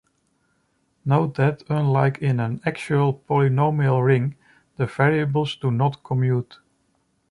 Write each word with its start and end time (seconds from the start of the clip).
Note 1.05 1.35
that 1.35 1.61
unlike 1.69 2.17
in 2.23 2.39
an 2.39 2.59
actual 2.65 3.13
polynomial 3.13 4.03
ring, 4.03 4.35
the 4.77 4.87
variables 4.87 5.55
do 5.57 5.69
not 5.69 6.03
commute. 6.03 6.57